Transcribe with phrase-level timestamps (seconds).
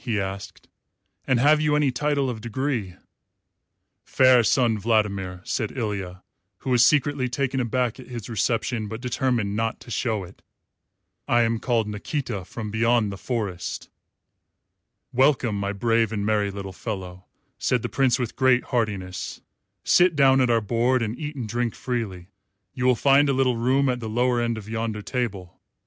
[0.03, 0.67] he asked;
[1.27, 2.95] "and have you any title of degree?"
[4.03, 6.23] "Fair Sun Vladimir," said Ilya,
[6.57, 10.41] who was secretly taken aback at his reception, but determined not to show it,
[11.27, 13.89] "I am called Nikita from beyond the Forest."
[15.13, 17.25] "Welcome, my brave and merry little fellow,"
[17.59, 19.41] said the Prince with great heartiness;
[19.83, 22.29] "sit down at our board and eat and drink freely.
[22.73, 25.59] You will find a little room at the lower end of yonder table.